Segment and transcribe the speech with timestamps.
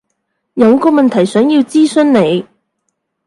[0.55, 2.47] 有個問題想要諮詢你